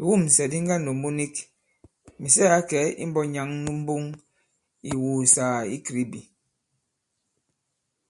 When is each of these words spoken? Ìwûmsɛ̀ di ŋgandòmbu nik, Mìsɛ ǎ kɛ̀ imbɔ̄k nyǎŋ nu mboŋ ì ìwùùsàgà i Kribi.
Ìwûmsɛ̀ 0.00 0.50
di 0.50 0.58
ŋgandòmbu 0.64 1.08
nik, 1.18 1.34
Mìsɛ 2.20 2.44
ǎ 2.58 2.60
kɛ̀ 2.68 2.84
imbɔ̄k 3.04 3.26
nyǎŋ 3.34 3.48
nu 3.62 3.70
mboŋ 3.80 4.02
ì 4.14 4.16
ìwùùsàgà 4.92 5.60
i 5.74 5.76
Kribi. 5.86 6.20